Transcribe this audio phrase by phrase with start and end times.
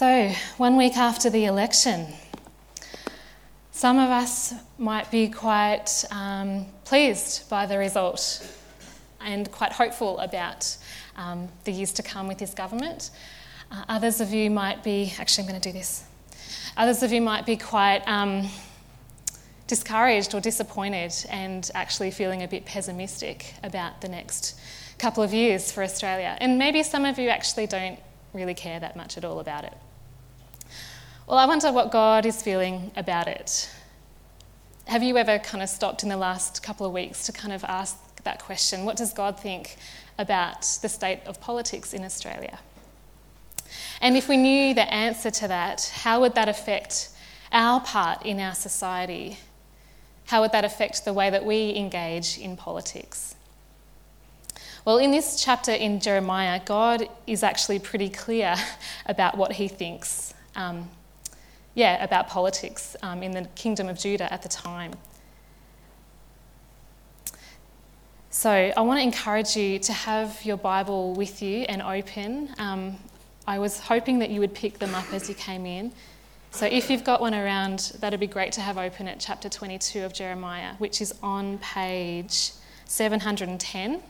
[0.00, 2.06] So, one week after the election,
[3.70, 8.50] some of us might be quite um, pleased by the result
[9.20, 10.74] and quite hopeful about
[11.16, 13.10] um, the years to come with this government.
[13.70, 16.04] Uh, others of you might be, actually, I'm going to do this.
[16.78, 18.48] Others of you might be quite um,
[19.66, 24.58] discouraged or disappointed and actually feeling a bit pessimistic about the next
[24.96, 26.38] couple of years for Australia.
[26.40, 28.00] And maybe some of you actually don't
[28.32, 29.74] really care that much at all about it.
[31.30, 33.70] Well, I wonder what God is feeling about it.
[34.86, 37.62] Have you ever kind of stopped in the last couple of weeks to kind of
[37.62, 38.84] ask that question?
[38.84, 39.76] What does God think
[40.18, 42.58] about the state of politics in Australia?
[44.00, 47.10] And if we knew the answer to that, how would that affect
[47.52, 49.38] our part in our society?
[50.26, 53.36] How would that affect the way that we engage in politics?
[54.84, 58.56] Well, in this chapter in Jeremiah, God is actually pretty clear
[59.06, 60.90] about what he thinks, um,
[61.80, 64.92] yeah, about politics um, in the kingdom of Judah at the time.
[68.28, 72.50] So, I want to encourage you to have your Bible with you and open.
[72.58, 72.98] Um,
[73.46, 75.90] I was hoping that you would pick them up as you came in.
[76.50, 80.04] So, if you've got one around, that'd be great to have open at chapter 22
[80.04, 82.52] of Jeremiah, which is on page
[82.84, 84.02] 710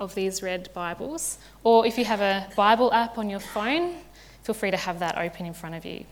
[0.00, 1.38] of these red Bibles.
[1.62, 3.98] Or if you have a Bible app on your phone,
[4.42, 6.06] feel free to have that open in front of you.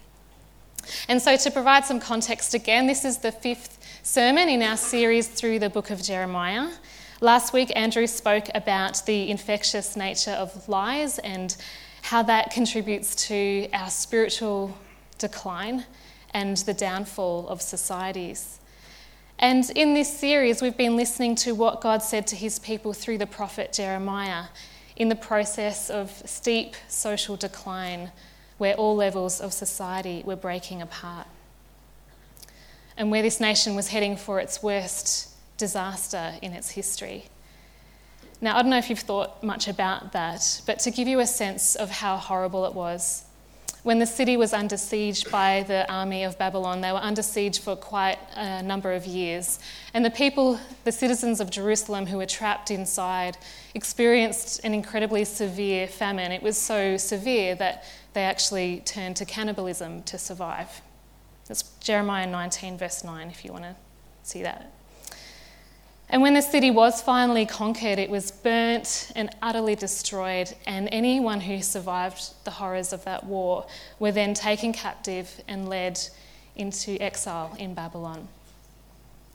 [1.08, 5.28] And so, to provide some context again, this is the fifth sermon in our series
[5.28, 6.68] through the book of Jeremiah.
[7.20, 11.56] Last week, Andrew spoke about the infectious nature of lies and
[12.02, 14.76] how that contributes to our spiritual
[15.18, 15.84] decline
[16.34, 18.58] and the downfall of societies.
[19.38, 23.18] And in this series, we've been listening to what God said to his people through
[23.18, 24.44] the prophet Jeremiah
[24.96, 28.12] in the process of steep social decline
[28.62, 31.26] where all levels of society were breaking apart.
[32.96, 37.24] And where this nation was heading for its worst disaster in its history.
[38.40, 41.26] Now, I don't know if you've thought much about that, but to give you a
[41.26, 43.24] sense of how horrible it was,
[43.82, 47.58] when the city was under siege by the army of Babylon, they were under siege
[47.58, 49.58] for quite a number of years.
[49.92, 53.36] And the people, the citizens of Jerusalem who were trapped inside,
[53.74, 56.30] experienced an incredibly severe famine.
[56.30, 60.80] It was so severe that they actually turned to cannibalism to survive.
[61.48, 63.74] That's Jeremiah 19, verse 9, if you want to
[64.22, 64.70] see that.
[66.12, 71.40] And when the city was finally conquered, it was burnt and utterly destroyed, and anyone
[71.40, 73.66] who survived the horrors of that war
[73.98, 75.98] were then taken captive and led
[76.54, 78.28] into exile in Babylon.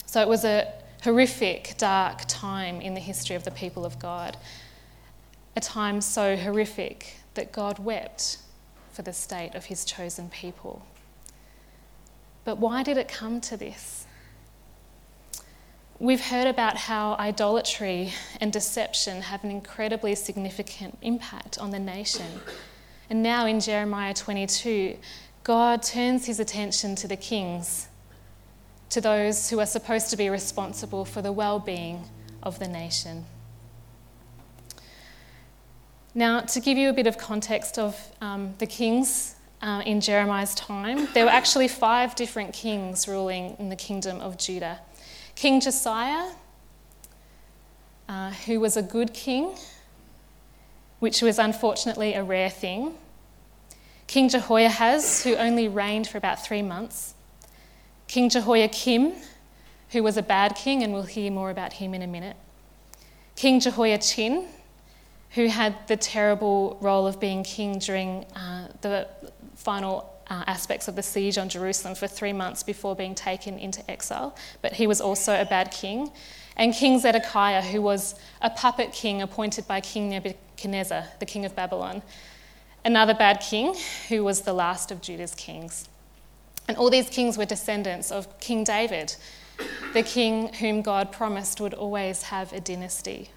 [0.05, 0.71] So it was a
[1.01, 4.37] horrific, dark time in the history of the people of God.
[5.55, 8.37] A time so horrific that God wept
[8.91, 10.85] for the state of his chosen people.
[12.45, 14.06] But why did it come to this?
[15.99, 22.27] We've heard about how idolatry and deception have an incredibly significant impact on the nation.
[23.09, 24.95] And now in Jeremiah 22,
[25.43, 27.87] God turns his attention to the kings,
[28.91, 32.03] to those who are supposed to be responsible for the well being
[32.43, 33.25] of the nation.
[36.13, 40.53] Now, to give you a bit of context of um, the kings uh, in Jeremiah's
[40.53, 44.79] time, there were actually five different kings ruling in the kingdom of Judah.
[45.37, 46.31] King Josiah,
[48.09, 49.55] uh, who was a good king,
[50.97, 52.95] which was unfortunately a rare thing.
[54.07, 57.13] King Jehoiahaz, who only reigned for about three months.
[58.07, 59.13] King Jehoiakim,
[59.91, 62.35] who was a bad king, and we'll hear more about him in a minute.
[63.35, 64.47] King Jehoiachin,
[65.35, 69.07] who had the terrible role of being king during uh, the
[69.53, 73.89] final uh, aspects of the siege on Jerusalem for three months before being taken into
[73.89, 76.11] exile, but he was also a bad king.
[76.55, 81.55] And King Zedekiah, who was a puppet king appointed by King Nebuchadnezzar, the king of
[81.55, 82.01] Babylon,
[82.83, 83.75] another bad king
[84.09, 85.87] who was the last of Judah's kings.
[86.67, 89.15] And all these kings were descendants of King David,
[89.93, 93.29] the king whom God promised would always have a dynasty.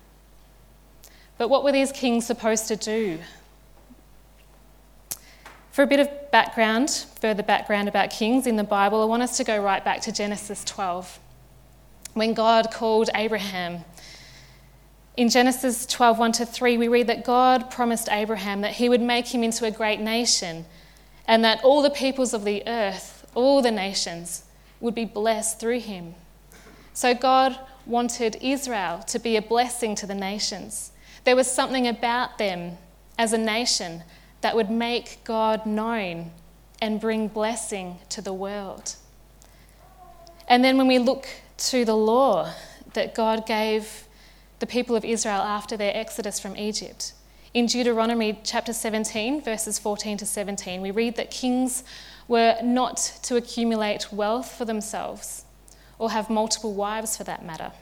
[1.38, 3.20] But what were these kings supposed to do?
[5.70, 6.90] For a bit of background,
[7.20, 10.12] further background about kings in the Bible, I want us to go right back to
[10.12, 11.20] Genesis 12.
[12.14, 13.84] When God called Abraham,
[15.16, 19.00] in Genesis 12, 1 to 3, we read that God promised Abraham that he would
[19.00, 20.64] make him into a great nation
[21.26, 24.44] and that all the peoples of the earth, all the nations,
[24.80, 26.14] would be blessed through him.
[26.94, 27.56] So God
[27.86, 30.90] wanted Israel to be a blessing to the nations.
[31.24, 32.78] There was something about them
[33.18, 34.02] as a nation
[34.40, 36.30] that would make God known
[36.80, 38.96] and bring blessing to the world.
[40.48, 41.28] And then when we look
[41.58, 42.52] to the law
[42.94, 44.04] that God gave
[44.58, 47.12] the people of Israel after their exodus from Egypt,
[47.52, 51.82] in Deuteronomy chapter 17, verses 14 to 17, we read that kings
[52.28, 55.44] were not to accumulate wealth for themselves
[55.98, 57.72] or have multiple wives for that matter.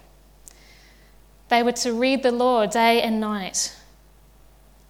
[1.49, 3.75] They were to read the law day and night,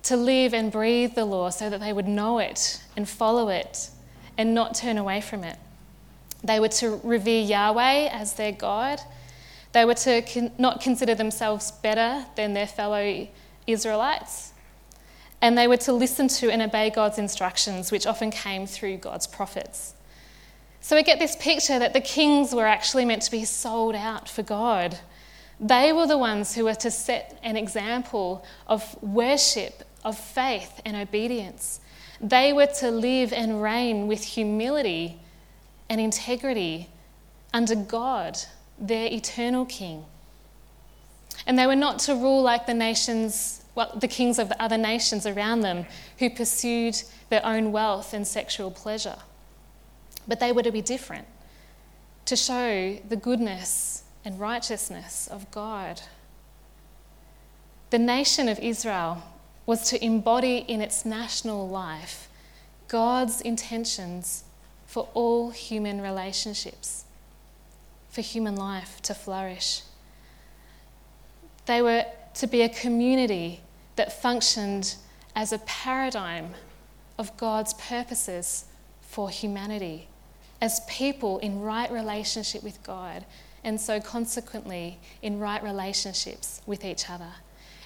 [0.04, 3.90] to live and breathe the law so that they would know it and follow it
[4.36, 5.58] and not turn away from it.
[6.42, 9.00] They were to revere Yahweh as their God.
[9.72, 13.28] They were to con- not consider themselves better than their fellow
[13.66, 14.52] Israelites.
[15.40, 19.26] And they were to listen to and obey God's instructions, which often came through God's
[19.26, 19.94] prophets.
[20.80, 24.28] So we get this picture that the kings were actually meant to be sold out
[24.28, 24.98] for God.
[25.60, 30.96] They were the ones who were to set an example of worship, of faith, and
[30.96, 31.80] obedience.
[32.20, 35.20] They were to live and reign with humility
[35.88, 36.88] and integrity
[37.52, 38.38] under God,
[38.78, 40.04] their eternal King.
[41.46, 44.76] And they were not to rule like the nations, well, the kings of the other
[44.76, 45.86] nations around them
[46.18, 47.00] who pursued
[47.30, 49.16] their own wealth and sexual pleasure.
[50.26, 51.26] But they were to be different,
[52.26, 56.02] to show the goodness and righteousness of God.
[57.90, 59.22] The nation of Israel
[59.68, 62.26] was to embody in its national life
[62.88, 64.44] God's intentions
[64.86, 67.04] for all human relationships,
[68.08, 69.82] for human life to flourish.
[71.66, 73.60] They were to be a community
[73.96, 74.94] that functioned
[75.36, 76.54] as a paradigm
[77.18, 78.64] of God's purposes
[79.02, 80.08] for humanity,
[80.62, 83.26] as people in right relationship with God,
[83.62, 87.32] and so consequently in right relationships with each other.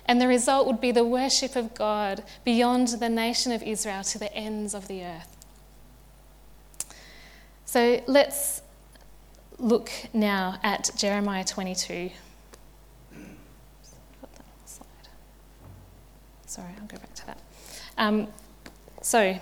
[0.06, 4.18] And the result would be the worship of God beyond the nation of Israel to
[4.18, 5.36] the ends of the earth.
[7.64, 8.62] So let's
[9.58, 12.10] look now at Jeremiah 22.
[16.46, 17.38] Sorry, I'll go back to that.
[17.96, 18.28] Um,
[19.00, 19.40] so,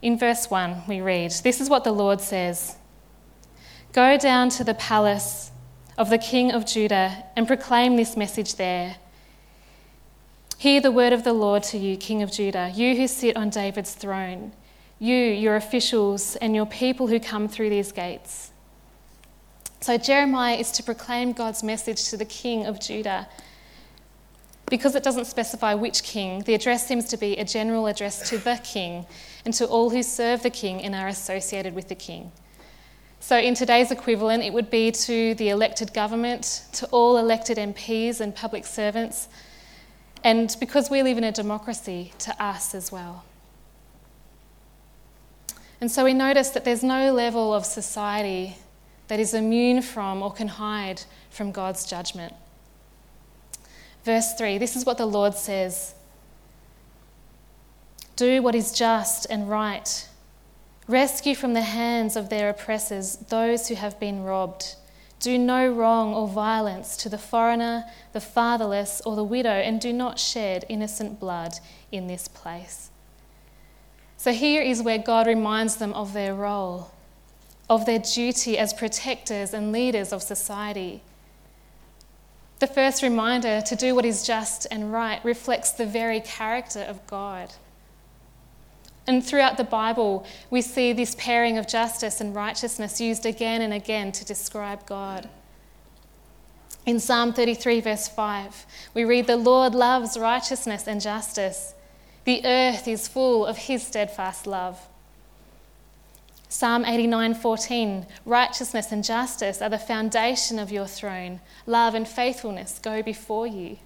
[0.00, 2.76] in verse 1, we read This is what the Lord says
[3.92, 5.50] Go down to the palace
[5.98, 8.96] of the king of Judah and proclaim this message there.
[10.62, 13.50] Hear the word of the Lord to you, king of Judah, you who sit on
[13.50, 14.52] David's throne
[15.00, 18.52] you, your officials, and your people who come through these gates.
[19.80, 23.26] So Jeremiah is to proclaim God's message to the king of Judah.
[24.66, 28.38] Because it doesn't specify which king, the address seems to be a general address to
[28.38, 29.04] the king
[29.44, 32.30] and to all who serve the king and are associated with the king.
[33.18, 38.20] So, in today's equivalent, it would be to the elected government, to all elected MPs
[38.20, 39.26] and public servants,
[40.24, 43.24] and because we live in a democracy, to us as well.
[45.80, 48.56] And so we notice that there's no level of society
[49.08, 52.32] that is immune from or can hide from God's judgment.
[54.04, 55.94] Verse 3 this is what the Lord says
[58.14, 60.08] Do what is just and right.
[60.86, 64.76] Rescue from the hands of their oppressors those who have been robbed.
[65.22, 69.92] Do no wrong or violence to the foreigner, the fatherless, or the widow, and do
[69.92, 71.60] not shed innocent blood
[71.92, 72.90] in this place.
[74.16, 76.90] So here is where God reminds them of their role,
[77.70, 81.02] of their duty as protectors and leaders of society.
[82.58, 87.06] The first reminder to do what is just and right reflects the very character of
[87.06, 87.52] God.
[89.06, 93.72] And throughout the Bible, we see this pairing of justice and righteousness used again and
[93.72, 95.28] again to describe God.
[96.86, 101.74] In Psalm 33, verse 5, we read, The Lord loves righteousness and justice.
[102.24, 104.88] The earth is full of his steadfast love.
[106.48, 111.40] Psalm 89:14 Righteousness and justice are the foundation of your throne.
[111.66, 113.78] Love and faithfulness go before you.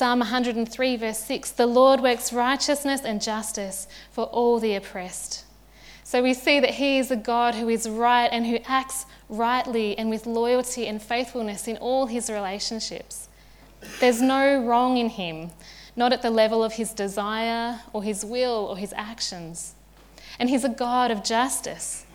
[0.00, 5.44] Psalm 103 verse 6 The Lord works righteousness and justice for all the oppressed.
[6.04, 9.98] So we see that he is a God who is right and who acts rightly
[9.98, 13.28] and with loyalty and faithfulness in all his relationships.
[14.00, 15.50] There's no wrong in him
[15.94, 19.74] not at the level of his desire or his will or his actions.
[20.38, 22.06] And he's a God of justice.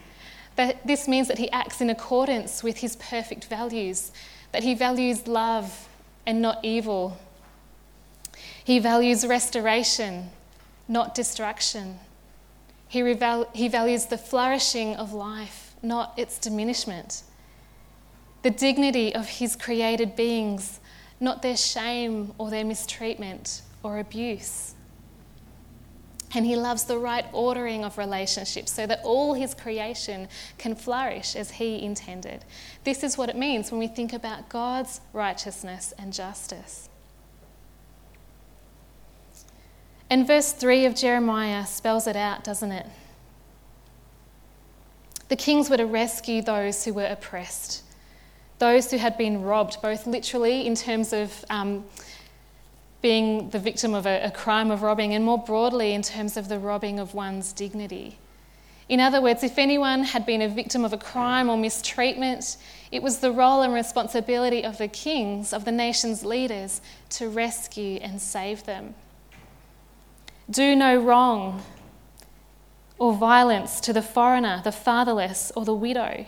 [0.84, 4.12] This means that he acts in accordance with his perfect values,
[4.54, 5.88] that he values love
[6.26, 7.20] and not evil.
[8.66, 10.32] He values restoration,
[10.88, 12.00] not destruction.
[12.88, 13.02] He,
[13.54, 17.22] he values the flourishing of life, not its diminishment.
[18.42, 20.80] The dignity of his created beings,
[21.20, 24.74] not their shame or their mistreatment or abuse.
[26.34, 31.36] And he loves the right ordering of relationships so that all his creation can flourish
[31.36, 32.44] as he intended.
[32.84, 36.90] This is what it means when we think about God's righteousness and justice.
[40.10, 42.86] And verse 3 of Jeremiah spells it out, doesn't it?
[45.28, 47.84] The kings were to rescue those who were oppressed,
[48.60, 51.86] those who had been robbed, both literally in terms of um,
[53.02, 56.48] being the victim of a, a crime of robbing, and more broadly in terms of
[56.48, 58.20] the robbing of one's dignity.
[58.88, 62.58] In other words, if anyone had been a victim of a crime or mistreatment,
[62.92, 67.98] it was the role and responsibility of the kings, of the nation's leaders, to rescue
[67.98, 68.94] and save them.
[70.50, 71.64] Do no wrong
[72.98, 76.26] or violence to the foreigner, the fatherless, or the widow.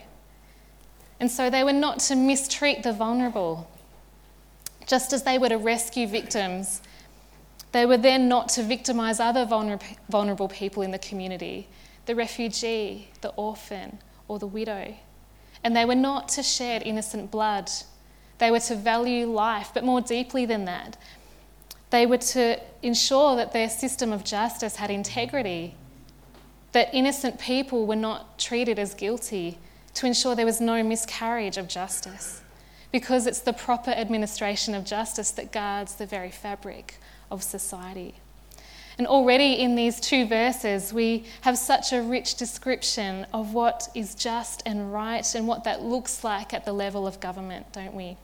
[1.19, 3.69] And so they were not to mistreat the vulnerable,
[4.86, 6.81] just as they were to rescue victims,
[7.71, 11.67] they were then not to victimise other vulnerable people in the community
[12.05, 14.95] the refugee, the orphan, or the widow.
[15.63, 17.69] And they were not to shed innocent blood.
[18.38, 20.95] They were to value life, but more deeply than that,
[21.89, 25.75] they were to ensure that their system of justice had integrity,
[26.74, 29.58] that innocent people were not treated as guilty,
[29.94, 32.41] to ensure there was no miscarriage of justice
[32.91, 36.96] because it's the proper administration of justice that guards the very fabric
[37.29, 38.15] of society.
[38.98, 44.15] And already in these two verses, we have such a rich description of what is
[44.15, 48.17] just and right and what that looks like at the level of government, don't we?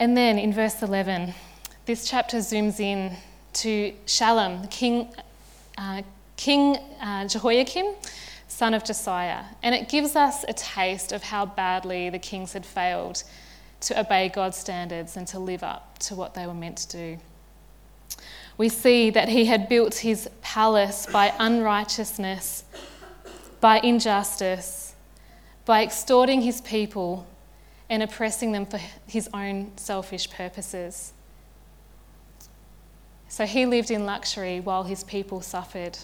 [0.00, 1.34] And then in verse 11,
[1.84, 3.18] this chapter zooms in
[3.52, 5.14] to Shallum, King,
[5.76, 6.00] uh,
[6.38, 7.84] King uh, Jehoiakim,
[8.48, 9.44] son of Josiah.
[9.62, 13.24] And it gives us a taste of how badly the kings had failed
[13.80, 17.18] to obey God's standards and to live up to what they were meant to do.
[18.56, 22.64] We see that he had built his palace by unrighteousness,
[23.60, 24.94] by injustice,
[25.66, 27.26] by extorting his people
[27.90, 31.12] and oppressing them for his own selfish purposes.
[33.28, 35.98] So he lived in luxury while his people suffered.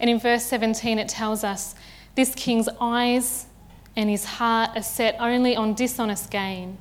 [0.00, 1.76] And in verse 17, it tells us
[2.16, 3.46] this king's eyes
[3.94, 6.76] and his heart are set only on dishonest gain,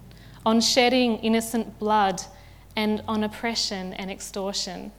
[0.46, 2.22] on shedding innocent blood,
[2.76, 4.92] and on oppression and extortion.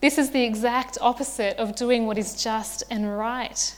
[0.00, 3.74] This is the exact opposite of doing what is just and right.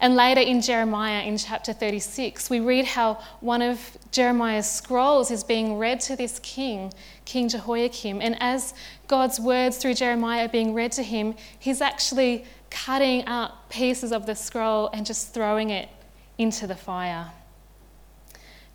[0.00, 5.42] And later in Jeremiah, in chapter 36, we read how one of Jeremiah's scrolls is
[5.42, 6.92] being read to this king,
[7.24, 8.20] King Jehoiakim.
[8.20, 8.74] And as
[9.08, 14.26] God's words through Jeremiah are being read to him, he's actually cutting up pieces of
[14.26, 15.88] the scroll and just throwing it
[16.36, 17.30] into the fire.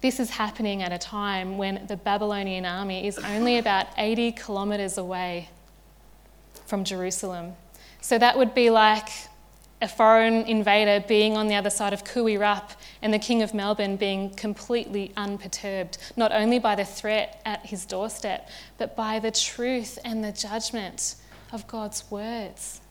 [0.01, 4.98] This is happening at a time when the Babylonian army is only about 80 kilometres
[4.98, 5.50] away
[6.66, 7.54] from Jerusalem.
[8.01, 9.10] So that would be like
[9.82, 12.72] a foreign invader being on the other side of Koo Wee Rup
[13.02, 17.86] and the King of Melbourne being completely unperturbed, not only by the threat at his
[17.86, 18.48] doorstep,
[18.78, 21.16] but by the truth and the judgment
[21.52, 22.82] of God's words.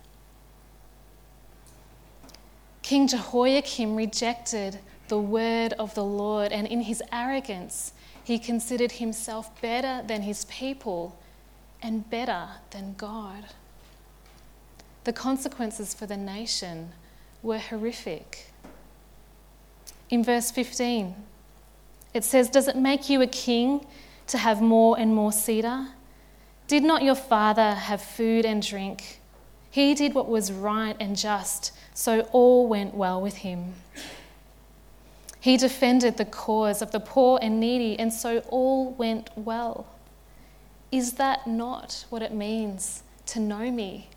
[2.83, 7.93] King Jehoiakim rejected the word of the Lord, and in his arrogance,
[8.25, 11.17] he considered himself better than his people
[11.83, 13.45] and better than God
[15.11, 16.93] the consequences for the nation
[17.43, 18.53] were horrific.
[20.09, 21.17] In verse 15,
[22.15, 23.85] it says, Does it make you a king
[24.29, 25.89] to have more and more cedar?
[26.69, 29.19] Did not your father have food and drink?
[29.69, 33.75] He did what was right and just, so all went well with him.
[35.41, 39.89] He defended the cause of the poor and needy, and so all went well.
[40.93, 44.09] Is that not what it means to know me?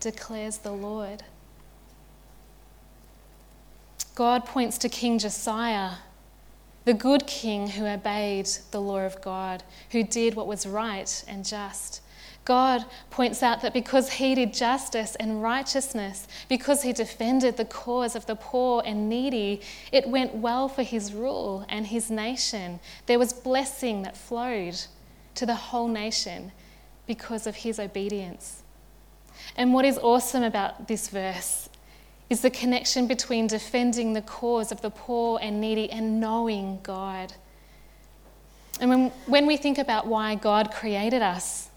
[0.00, 1.22] Declares the Lord.
[4.14, 5.92] God points to King Josiah,
[6.84, 11.44] the good king who obeyed the law of God, who did what was right and
[11.44, 12.00] just.
[12.44, 18.16] God points out that because he did justice and righteousness, because he defended the cause
[18.16, 19.60] of the poor and needy,
[19.92, 22.80] it went well for his rule and his nation.
[23.04, 24.80] There was blessing that flowed
[25.34, 26.52] to the whole nation
[27.06, 28.57] because of his obedience.
[29.56, 31.68] And what is awesome about this verse
[32.30, 37.32] is the connection between defending the cause of the poor and needy and knowing God.
[38.80, 41.68] And when, when we think about why God created us,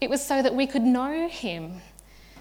[0.00, 1.80] it was so that we could know Him,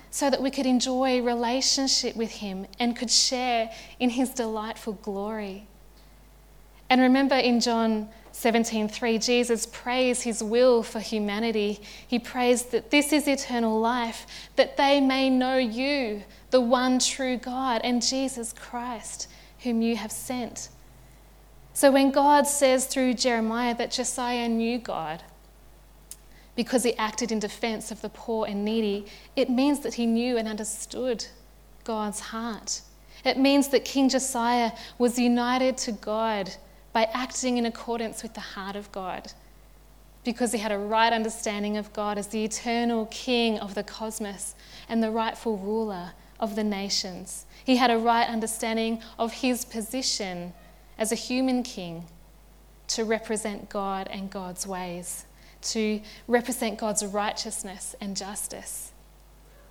[0.10, 5.68] so that we could enjoy relationship with Him and could share in His delightful glory.
[6.90, 11.80] And remember in John 17:3 Jesus prays his will for humanity.
[12.08, 14.26] He prays that this is eternal life,
[14.56, 19.28] that they may know you, the one true God, and Jesus Christ,
[19.60, 20.70] whom you have sent.
[21.74, 25.24] So when God says through Jeremiah that Josiah knew God
[26.56, 30.38] because he acted in defense of the poor and needy, it means that he knew
[30.38, 31.26] and understood
[31.84, 32.82] God's heart.
[33.24, 36.56] It means that King Josiah was united to God
[36.94, 39.34] by acting in accordance with the heart of God
[40.24, 44.56] because he had a right understanding of God as the eternal king of the cosmos
[44.88, 47.46] and the rightful ruler of the nations.
[47.66, 50.54] He had a right understanding of his position
[50.98, 52.06] as a human king
[52.90, 55.26] to represent God and God's ways,
[55.64, 58.92] to represent God's righteousness and justice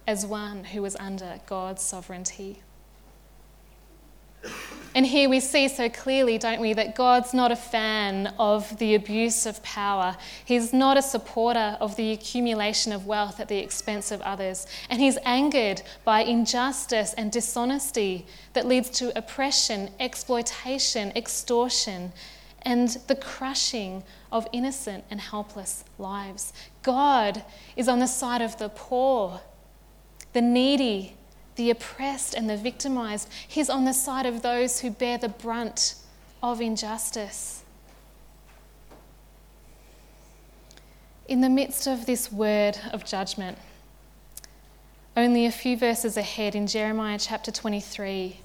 [0.07, 2.63] as one who was under God's sovereignty.
[4.95, 8.95] And here we see so clearly, don't we, that God's not a fan of the
[8.95, 10.17] abuse of power.
[10.45, 14.67] He's not a supporter of the accumulation of wealth at the expense of others.
[14.91, 22.13] And he's angered by injustice and dishonesty that leads to oppression, exploitation, extortion,
[22.61, 26.53] and the crushing of innocent and helpless lives.
[26.83, 27.45] God
[27.77, 29.41] is on the side of the poor,
[30.35, 31.17] the needy,
[31.57, 33.29] the oppressed and the victimized.
[33.47, 35.95] He's on the side of those who bear the brunt
[36.43, 37.63] of injustice.
[41.29, 43.59] In the midst of this word of judgment,
[45.17, 48.39] only a few verses ahead in Jeremiah chapter 23,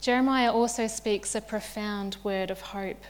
[0.00, 3.02] Jeremiah also speaks a profound word of hope.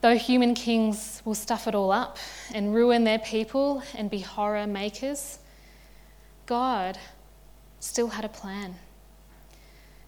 [0.00, 2.18] Though human kings will stuff it all up
[2.54, 5.38] and ruin their people and be horror makers,
[6.48, 6.96] God
[7.78, 8.76] still had a plan.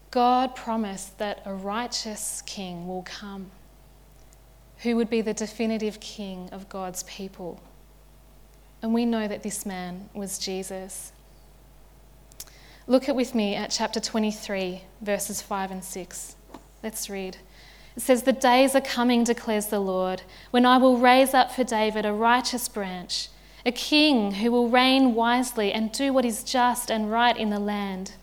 [0.09, 3.51] God promised that a righteous king will come
[4.79, 7.61] who would be the definitive king of God's people.
[8.81, 11.11] And we know that this man was Jesus.
[12.87, 16.35] Look at with me at chapter 23, verses 5 and 6.
[16.81, 17.37] Let's read.
[17.95, 21.63] It says, The days are coming, declares the Lord, when I will raise up for
[21.63, 23.29] David a righteous branch
[23.65, 27.59] a king who will reign wisely and do what is just and right in the
[27.59, 28.13] land.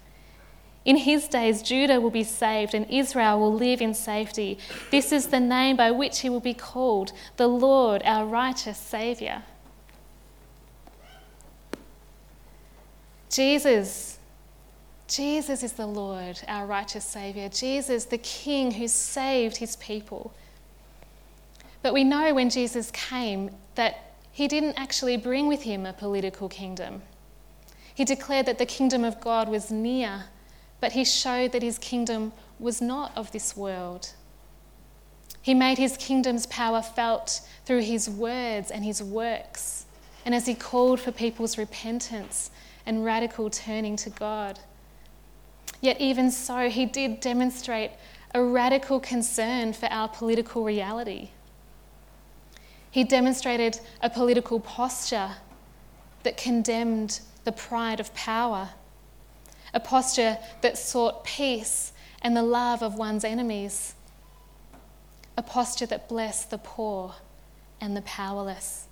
[0.85, 4.59] In his days, Judah will be saved and Israel will live in safety.
[4.90, 9.42] This is the name by which he will be called the Lord, our righteous Saviour.
[13.31, 14.18] Jesus,
[15.07, 17.48] Jesus is the Lord, our righteous Saviour.
[17.51, 20.33] Jesus, the King who saved his people.
[21.83, 24.08] But we know when Jesus came that
[24.38, 27.03] he didn't actually bring with him a political kingdom.
[27.92, 30.27] He declared that the kingdom of God was near,
[30.79, 34.12] but he showed that his kingdom was not of this world.
[35.42, 39.87] He made his kingdom's power felt through his words and his works,
[40.24, 42.53] and as he called for people's repentance
[42.87, 44.61] and radical turning to God.
[45.81, 47.90] Yet, even so, he did demonstrate
[48.33, 51.31] a radical concern for our political reality.
[52.90, 55.33] He demonstrated a political posture
[56.22, 58.70] that condemned the pride of power,
[59.72, 63.94] a posture that sought peace and the love of one's enemies,
[65.37, 67.14] a posture that blessed the poor
[67.81, 68.87] and the powerless.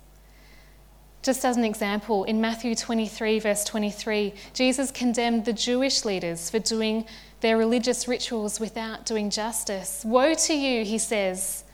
[1.23, 6.59] Just as an example, in Matthew 23, verse 23, Jesus condemned the Jewish leaders for
[6.59, 7.05] doing
[7.41, 10.03] their religious rituals without doing justice.
[10.05, 11.65] Woe to you, he says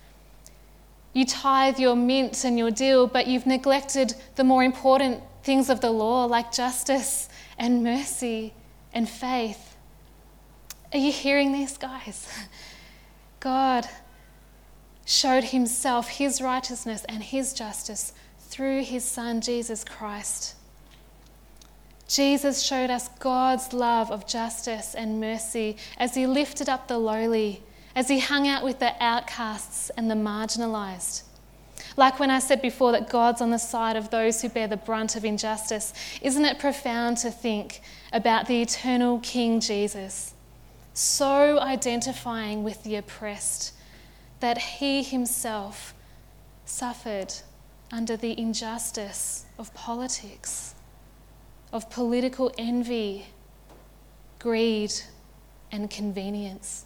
[1.13, 5.81] you tithe your mint and your dill, but you've neglected the more important things of
[5.81, 8.53] the law, like justice and mercy
[8.93, 9.77] and faith.
[10.91, 12.27] Are you hearing this, guys?
[13.39, 13.87] God
[15.05, 20.55] showed himself, his righteousness, and his justice through his Son, Jesus Christ.
[22.07, 27.63] Jesus showed us God's love of justice and mercy as he lifted up the lowly
[27.95, 31.23] as he hung out with the outcasts and the marginalised.
[31.95, 34.77] Like when I said before that God's on the side of those who bear the
[34.77, 40.33] brunt of injustice, isn't it profound to think about the eternal King Jesus,
[40.93, 43.73] so identifying with the oppressed
[44.39, 45.93] that he himself
[46.65, 47.33] suffered
[47.91, 50.73] under the injustice of politics,
[51.71, 53.27] of political envy,
[54.39, 54.91] greed,
[55.71, 56.85] and convenience?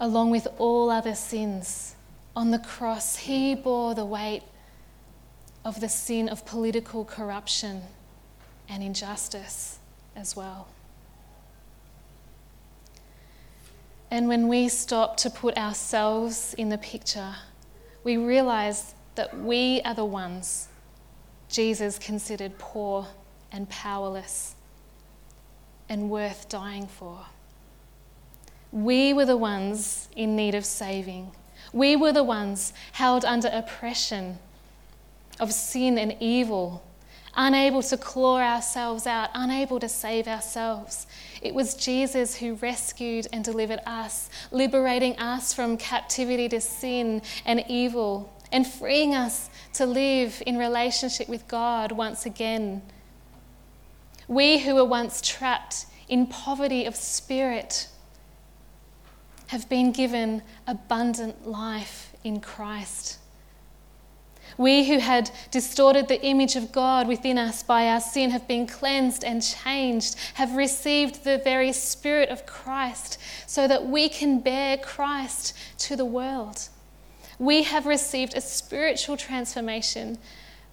[0.00, 1.94] Along with all other sins.
[2.36, 4.42] On the cross, he bore the weight
[5.64, 7.82] of the sin of political corruption
[8.68, 9.78] and injustice
[10.14, 10.68] as well.
[14.10, 17.34] And when we stop to put ourselves in the picture,
[18.04, 20.68] we realize that we are the ones
[21.48, 23.08] Jesus considered poor
[23.52, 24.54] and powerless
[25.88, 27.26] and worth dying for.
[28.70, 31.32] We were the ones in need of saving.
[31.72, 34.38] We were the ones held under oppression
[35.40, 36.82] of sin and evil,
[37.34, 41.06] unable to claw ourselves out, unable to save ourselves.
[41.40, 47.64] It was Jesus who rescued and delivered us, liberating us from captivity to sin and
[47.68, 52.82] evil, and freeing us to live in relationship with God once again.
[54.26, 57.88] We who were once trapped in poverty of spirit
[59.48, 63.18] have been given abundant life in Christ.
[64.56, 68.66] We who had distorted the image of God within us by our sin have been
[68.66, 74.76] cleansed and changed, have received the very Spirit of Christ so that we can bear
[74.76, 76.68] Christ to the world.
[77.38, 80.18] We have received a spiritual transformation,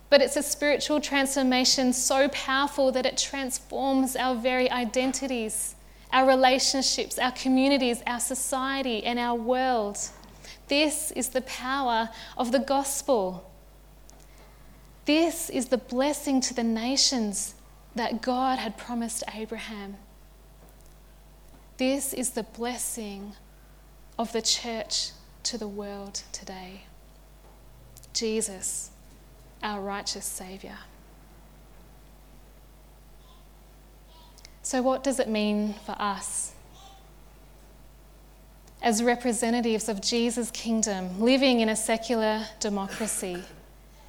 [0.09, 5.74] but it's a spiritual transformation so powerful that it transforms our very identities,
[6.15, 9.97] our relationships, our communities, our society, and our world.
[10.69, 13.51] This is the power of the gospel.
[15.03, 17.55] This is the blessing to the nations
[17.95, 19.97] that God had promised Abraham.
[21.75, 23.33] This is the blessing
[24.17, 25.11] of the church
[25.43, 26.83] to the world today.
[28.13, 28.89] Jesus,
[29.61, 30.77] our righteous Saviour.
[34.65, 36.53] So, what does it mean for us?
[38.81, 43.43] As representatives of Jesus' kingdom, living in a secular democracy,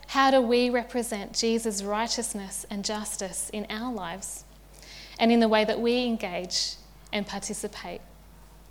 [0.07, 4.45] how do we represent Jesus' righteousness and justice in our lives
[5.19, 6.77] and in the way that we engage
[7.13, 8.01] and participate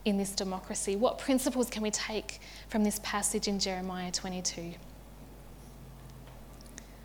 [0.05, 0.95] in this democracy?
[0.95, 4.73] What principles can we take from this passage in Jeremiah 22?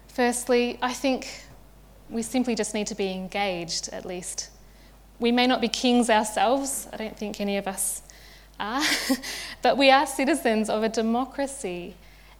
[0.08, 1.44] Firstly, I think
[2.08, 4.48] we simply just need to be engaged at least.
[5.20, 8.02] We may not be kings ourselves, I don't think any of us
[8.58, 8.82] are,
[9.62, 11.94] but we are citizens of a democracy,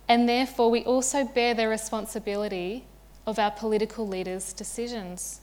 [0.08, 2.84] and therefore we also bear the responsibility
[3.26, 5.40] of our political leaders' decisions.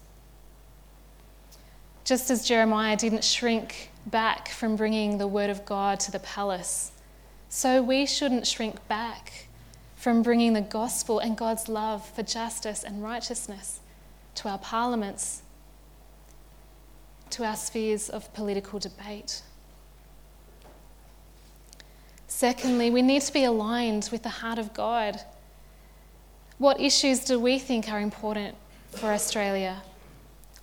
[2.04, 6.91] Just as Jeremiah didn't shrink back from bringing the word of God to the palace,
[7.50, 9.47] so we shouldn't shrink back
[9.95, 13.80] from bringing the gospel and God's love for justice and righteousness
[14.36, 15.41] to our parliaments,
[17.31, 19.41] to our spheres of political debate.
[22.27, 25.21] Secondly, we need to be aligned with the heart of God.
[26.57, 28.55] What issues do we think are important
[28.91, 29.81] for Australia?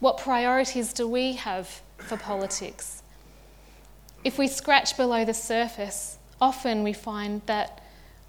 [0.00, 3.03] What priorities do we have for politics?
[4.22, 7.83] If we scratch below the surface, often we find that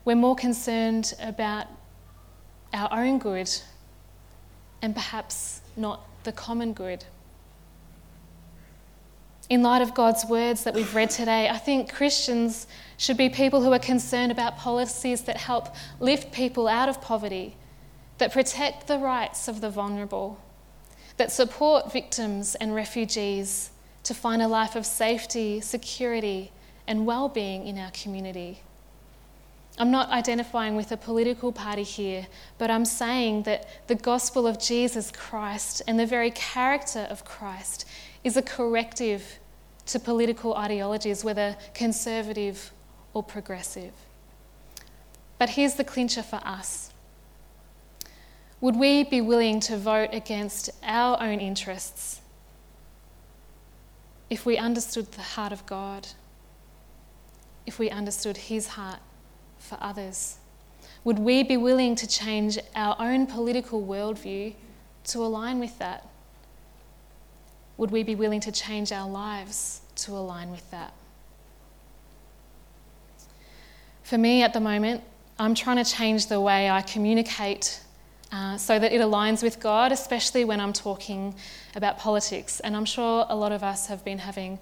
[0.06, 1.68] we're more concerned about
[2.74, 3.50] our own good
[4.82, 7.06] and perhaps not the common good.
[9.48, 12.66] In light of God's words that we've read today, I think Christians
[12.98, 17.56] should be people who are concerned about policies that help lift people out of poverty,
[18.18, 20.40] that protect the rights of the vulnerable,
[21.18, 23.70] that support victims and refugees
[24.02, 26.52] to find a life of safety, security,
[26.88, 28.62] and well being in our community.
[29.78, 32.28] I'm not identifying with a political party here,
[32.58, 37.86] but I'm saying that the gospel of Jesus Christ and the very character of Christ
[38.26, 39.38] is a corrective
[39.86, 42.72] to political ideologies, whether conservative
[43.14, 43.94] or progressive.
[45.38, 46.92] But here's the clincher for us
[48.62, 52.22] would we be willing to vote against our own interests
[54.30, 56.08] if we understood the heart of God,
[57.68, 59.00] if we understood His heart
[59.60, 60.38] for others?
[61.04, 64.56] Would we be willing to change our own political worldview
[65.04, 66.10] to align with that?
[67.78, 70.94] Would we be willing to change our lives to align with that?
[74.04, 75.04] For me at the moment,
[75.40, 77.82] I'm trying to change the way I communicate
[78.32, 81.36] uh, so that it aligns with God, especially when I'm talking
[81.76, 82.60] about politics.
[82.60, 84.60] And I'm sure a lot of us have been having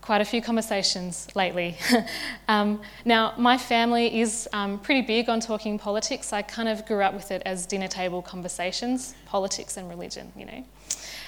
[0.00, 1.76] quite a few conversations lately.
[2.48, 6.32] um, now, my family is um, pretty big on talking politics.
[6.32, 10.46] I kind of grew up with it as dinner table conversations, politics and religion, you
[10.46, 10.64] know.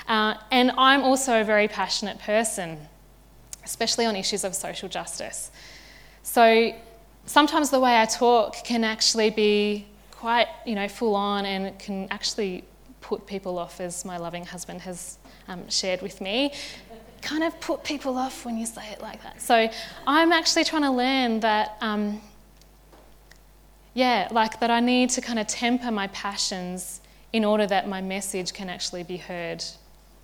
[0.09, 2.79] Uh, and I'm also a very passionate person,
[3.65, 5.51] especially on issues of social justice.
[6.23, 6.73] So
[7.27, 12.09] sometimes the way I talk can actually be quite, you know, full on and can
[12.11, 12.65] actually
[13.01, 16.53] put people off, as my loving husband has um, shared with me.
[17.23, 19.41] kind of put people off when you say it like that.
[19.41, 19.69] So
[20.07, 22.21] I'm actually trying to learn that, um,
[23.95, 27.01] yeah, like that I need to kind of temper my passions
[27.33, 29.65] in order that my message can actually be heard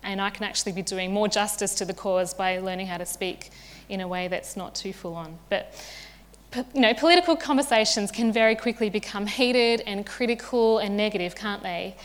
[0.03, 3.05] and I can actually be doing more justice to the cause by learning how to
[3.05, 3.49] speak
[3.89, 5.37] in a way that's not too full on.
[5.49, 5.73] But
[6.73, 11.95] you know, political conversations can very quickly become heated and critical and negative, can't they?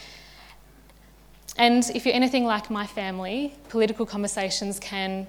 [1.56, 5.26] And if you're anything like my family, political conversations can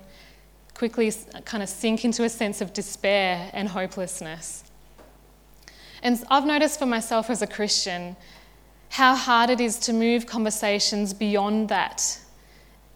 [0.73, 1.13] quickly
[1.45, 4.63] kind of sink into a sense of despair and hopelessness.
[6.01, 8.17] And I've noticed for myself as a Christian
[8.89, 12.19] how hard it is to move conversations beyond that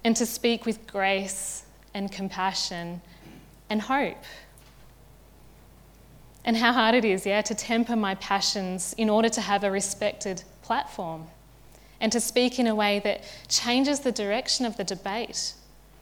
[0.03, 3.01] and to speak with grace and compassion
[3.69, 4.23] and hope.
[6.45, 9.71] And how hard it is, yeah, to temper my passions in order to have a
[9.71, 11.27] respected platform
[12.01, 15.53] and to speak in a way that changes the direction of the debate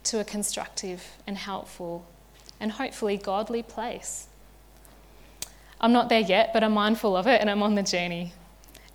[0.03, 2.05] to a constructive and helpful
[2.60, 4.27] and hopefully godly place.
[5.81, 8.33] I'm not there yet, but I'm mindful of it and I'm on the journey.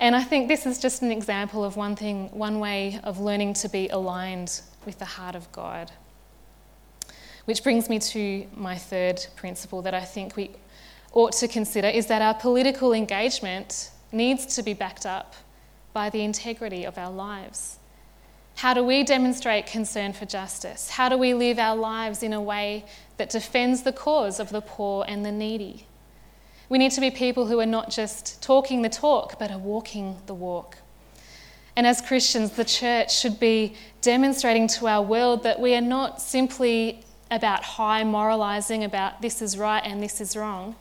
[0.00, 3.54] And I think this is just an example of one thing, one way of learning
[3.54, 5.90] to be aligned with the heart of God.
[7.44, 10.50] Which brings me to my third principle that I think we
[11.12, 15.34] ought to consider is that our political engagement needs to be backed up
[15.92, 17.78] by the integrity of our lives.
[18.56, 20.90] How do we demonstrate concern for justice?
[20.90, 22.84] How do we live our lives in a way
[23.16, 25.86] that defends the cause of the poor and the needy?
[26.68, 30.18] We need to be people who are not just talking the talk, but are walking
[30.26, 30.78] the walk.
[31.76, 36.20] And as Christians, the church should be demonstrating to our world that we are not
[36.20, 40.76] simply about high moralizing about this is right and this is wrong,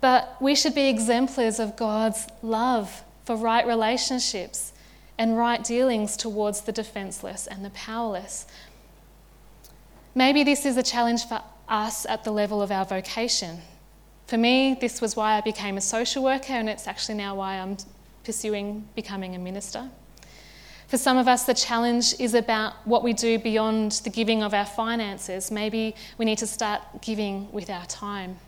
[0.00, 4.72] but we should be exemplars of God's love for right relationships
[5.18, 8.46] and right dealings towards the defenseless and the powerless.
[10.14, 13.58] Maybe this is a challenge for us at the level of our vocation.
[14.28, 17.58] For me, this was why I became a social worker, and it's actually now why
[17.58, 17.76] I'm
[18.22, 19.90] pursuing becoming a minister.
[20.88, 24.52] For some of us, the challenge is about what we do beyond the giving of
[24.52, 25.50] our finances.
[25.50, 28.38] Maybe we need to start giving with our time.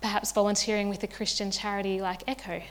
[0.00, 2.62] Perhaps volunteering with a Christian charity like Echo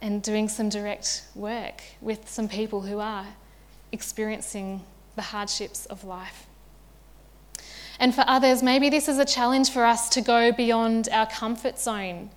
[0.00, 3.26] and doing some direct work with some people who are
[3.92, 4.82] experiencing
[5.16, 6.46] the hardships of life.
[7.98, 11.78] And for others, maybe this is a challenge for us to go beyond our comfort
[11.78, 12.30] zone,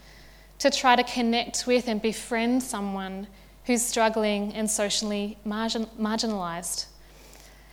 [0.60, 3.27] to try to connect with and befriend someone
[3.65, 6.86] who's struggling and socially margin- marginalised.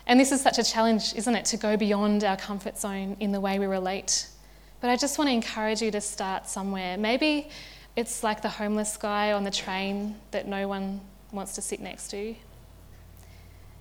[0.07, 3.33] And this is such a challenge, isn't it, to go beyond our comfort zone in
[3.33, 4.29] the way we relate.
[4.81, 6.97] But I just want to encourage you to start somewhere.
[6.97, 7.49] Maybe
[7.97, 11.01] it's like the homeless guy on the train that no one
[11.33, 12.35] wants to sit next to.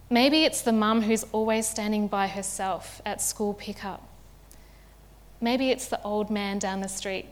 [0.10, 4.08] Maybe it's the mum who's always standing by herself at school pickup.
[5.39, 7.28] Maybe it's the old man down the street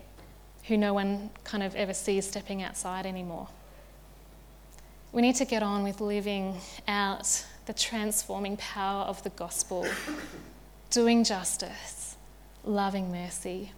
[0.64, 3.48] who no one kind of ever sees stepping outside anymore.
[5.12, 9.86] We need to get on with living out the transforming power of the gospel,
[10.90, 12.16] doing justice,
[12.64, 13.72] loving mercy.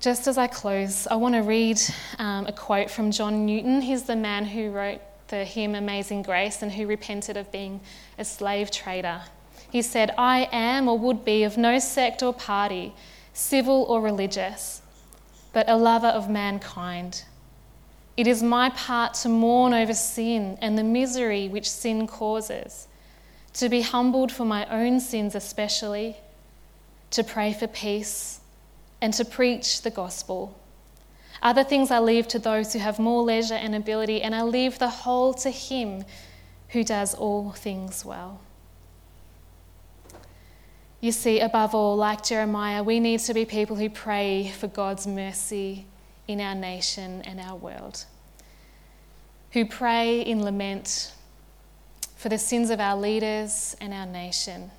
[0.00, 1.80] Just as I close, I want to read
[2.18, 3.82] um, a quote from John Newton.
[3.82, 7.80] He's the man who wrote the hymn Amazing Grace and who repented of being
[8.18, 9.20] a slave trader.
[9.70, 12.92] He said, I am or would be of no sect or party,
[13.32, 14.82] civil or religious,
[15.52, 17.24] but a lover of mankind.
[18.16, 22.88] It is my part to mourn over sin and the misery which sin causes,
[23.54, 26.16] to be humbled for my own sins especially,
[27.12, 28.40] to pray for peace
[29.00, 30.56] and to preach the gospel.
[31.42, 34.78] Other things I leave to those who have more leisure and ability, and I leave
[34.78, 36.04] the whole to Him
[36.68, 38.40] who does all things well.
[41.00, 45.06] You see, above all, like Jeremiah, we need to be people who pray for God's
[45.06, 45.86] mercy
[46.30, 48.04] in our nation and our world,
[49.52, 51.12] who pray in lament
[52.14, 54.70] for the sins of our leaders and our nation,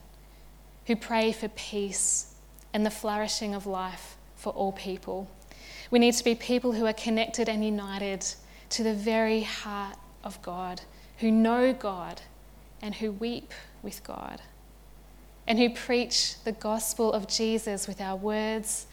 [0.85, 2.35] who pray for peace
[2.73, 5.29] and the flourishing of life for all people.
[5.89, 8.25] We need to be people who are connected and united
[8.69, 10.81] to the very heart of God,
[11.17, 12.21] who know God
[12.81, 14.41] and who weep with God,
[15.47, 18.85] and who preach the gospel of Jesus with our words,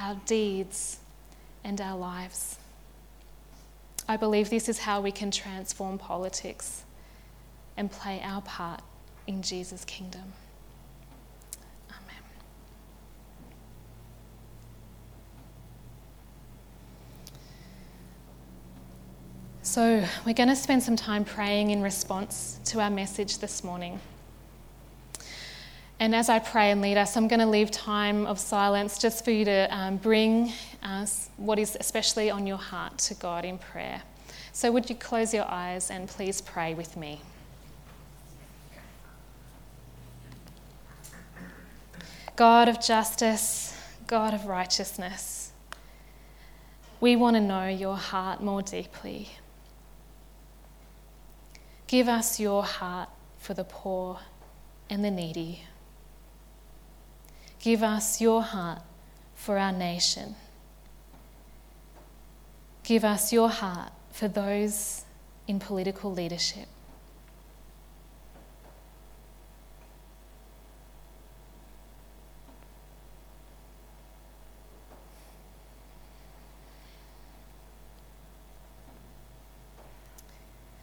[0.00, 1.00] our deeds,
[1.64, 2.58] and our lives.
[4.08, 6.84] I believe this is how we can transform politics
[7.76, 8.80] and play our part
[9.26, 10.32] in Jesus' kingdom.
[11.90, 12.22] Amen.
[19.62, 24.00] So, we're going to spend some time praying in response to our message this morning.
[26.00, 29.24] And as I pray and lead us, I'm going to leave time of silence just
[29.24, 33.58] for you to um, bring us what is especially on your heart to God in
[33.58, 34.02] prayer.
[34.52, 37.20] So, would you close your eyes and please pray with me?
[42.36, 45.50] God of justice, God of righteousness,
[47.00, 49.30] we want to know your heart more deeply.
[51.88, 53.08] Give us your heart
[53.38, 54.20] for the poor
[54.88, 55.62] and the needy.
[57.60, 58.82] Give us your heart
[59.34, 60.36] for our nation.
[62.84, 65.04] Give us your heart for those
[65.46, 66.68] in political leadership.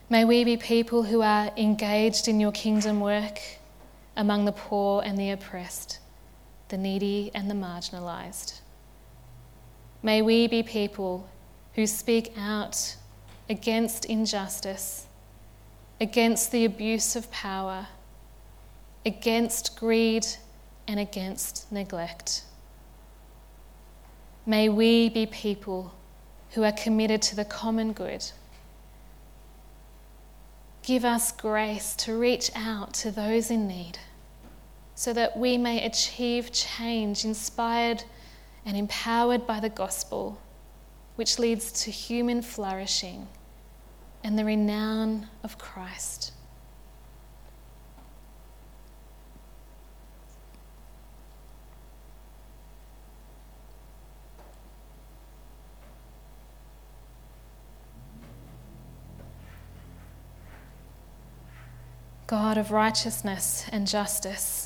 [0.07, 3.41] May we be people who are engaged in your kingdom work
[4.15, 5.99] among the poor and the oppressed,
[6.69, 8.59] the needy and the marginalised.
[10.03, 11.27] May we be people
[11.73, 12.95] who speak out
[13.49, 15.07] against injustice,
[15.99, 17.87] against the abuse of power,
[19.05, 20.25] against greed,
[20.87, 22.43] and against neglect.
[24.45, 25.93] May we be people
[26.51, 28.31] who are committed to the common good
[30.85, 33.97] Give us grace to reach out to those in need
[34.95, 38.03] so that we may achieve change inspired
[38.65, 40.41] and empowered by the gospel,
[41.15, 43.27] which leads to human flourishing
[44.23, 46.31] and the renown of Christ.
[62.27, 64.64] God of righteousness and justice,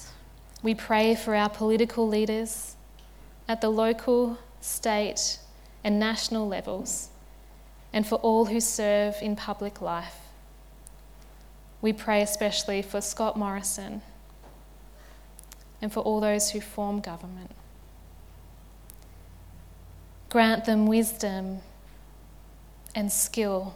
[0.61, 2.75] we pray for our political leaders
[3.47, 5.39] at the local, state,
[5.83, 7.09] and national levels,
[7.93, 10.19] and for all who serve in public life.
[11.81, 14.01] We pray especially for Scott Morrison
[15.81, 17.51] and for all those who form government.
[20.29, 21.61] Grant them wisdom
[22.93, 23.75] and skill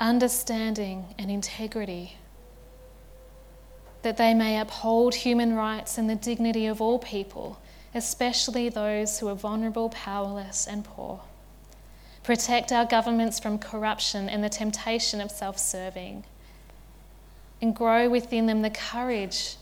[0.00, 2.16] understanding, and integrity,
[4.02, 7.60] that they may uphold human rights and the dignity of all people,
[7.94, 11.20] especially those who are vulnerable, powerless, and poor.
[12.22, 16.24] Protect our governments from corruption and the temptation of self serving,
[17.60, 19.56] and grow within them the courage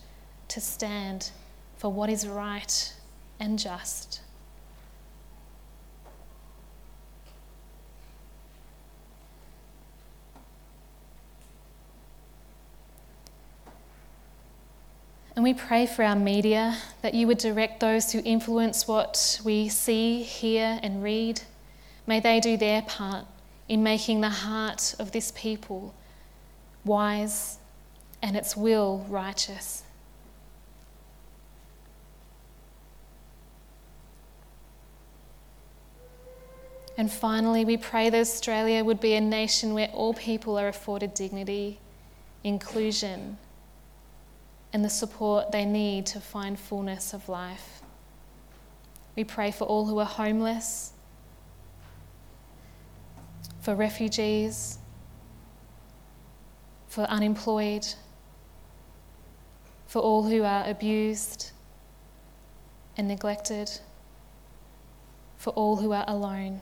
[0.49, 1.31] to stand
[1.77, 2.93] for what is right
[3.39, 4.21] and just.
[15.39, 19.69] And we pray for our media that you would direct those who influence what we
[19.69, 21.39] see, hear, and read.
[22.05, 23.23] May they do their part
[23.69, 25.93] in making the heart of this people
[26.83, 27.57] wise
[28.21, 29.83] and its will righteous.
[36.97, 41.13] And finally, we pray that Australia would be a nation where all people are afforded
[41.13, 41.79] dignity,
[42.43, 43.37] inclusion,
[44.71, 47.81] and the support they need to find fullness of life.
[49.15, 50.93] We pray for all who are homeless,
[53.61, 54.77] for refugees,
[56.87, 57.85] for unemployed,
[59.87, 61.51] for all who are abused
[62.95, 63.71] and neglected,
[65.37, 66.61] for all who are alone.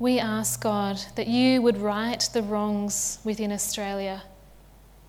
[0.00, 4.22] We ask God that you would right the wrongs within Australia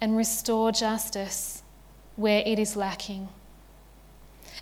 [0.02, 1.64] and restore justice
[2.18, 3.30] where it is lacking.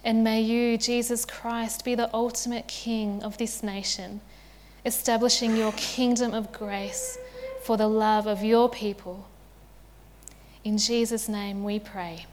[0.04, 4.22] And may you, Jesus Christ, be the ultimate King of this nation,
[4.86, 7.18] establishing your kingdom of grace
[7.64, 9.28] for the love of your people.
[10.64, 12.28] In Jesus' name we pray.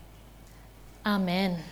[1.07, 1.63] Amen.